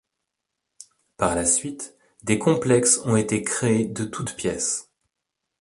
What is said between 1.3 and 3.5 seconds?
la suite, des complexes ont été